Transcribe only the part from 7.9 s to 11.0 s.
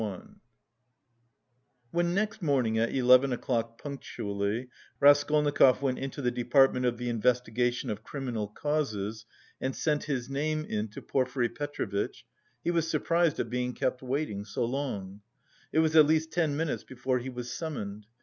of criminal causes and sent his name in